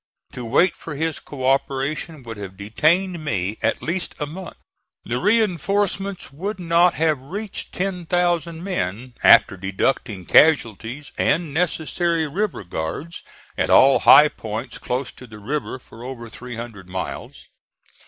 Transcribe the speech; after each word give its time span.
To 0.31 0.43
wait 0.43 0.75
for 0.75 0.95
his 0.95 1.19
co 1.19 1.45
operation 1.47 2.23
would 2.23 2.37
have 2.37 2.57
detained 2.57 3.23
me 3.23 3.59
at 3.61 3.83
least 3.83 4.15
a 4.19 4.25
month. 4.25 4.55
The 5.05 5.19
reinforcements 5.19 6.33
would 6.33 6.59
not 6.59 6.95
have 6.95 7.19
reached 7.21 7.71
ten 7.75 8.07
thousand 8.07 8.63
men 8.63 9.13
after 9.21 9.57
deducting 9.57 10.25
casualties 10.25 11.11
and 11.19 11.53
necessary 11.53 12.27
river 12.27 12.63
guards 12.63 13.21
at 13.55 13.69
all 13.69 13.99
high 13.99 14.29
points 14.29 14.79
close 14.79 15.11
to 15.11 15.27
the 15.27 15.37
river 15.37 15.77
for 15.77 16.03
over 16.03 16.31
three 16.31 16.55
hundred 16.55 16.89
miles. 16.89 17.49